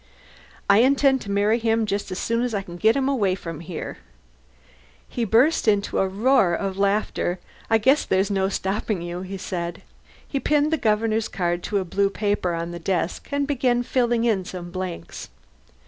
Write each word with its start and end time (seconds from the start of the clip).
"I 0.67 0.79
intend 0.79 1.21
to 1.21 1.29
marry 1.29 1.59
him 1.59 1.85
just 1.85 2.11
as 2.11 2.17
soon 2.17 2.41
as 2.41 2.55
I 2.55 2.63
can 2.63 2.75
get 2.75 2.95
him 2.95 3.07
away 3.07 3.35
from 3.35 3.59
here." 3.59 3.99
He 5.07 5.25
burst 5.25 5.67
into 5.67 5.99
a 5.99 6.07
roar 6.07 6.55
of 6.55 6.75
laughter. 6.75 7.37
"I 7.69 7.77
guess 7.77 8.03
there's 8.03 8.31
no 8.31 8.49
stopping 8.49 9.03
you," 9.03 9.21
he 9.21 9.37
said. 9.37 9.83
He 10.27 10.39
pinned 10.39 10.73
the 10.73 10.77
Governor's 10.77 11.27
card 11.27 11.61
to 11.65 11.77
a 11.77 11.85
blue 11.85 12.09
paper 12.09 12.55
on 12.55 12.71
the 12.71 12.79
desk, 12.79 13.27
and 13.31 13.45
began 13.45 13.83
filling 13.83 14.23
in 14.23 14.43
some 14.43 14.71
blanks. 14.71 15.29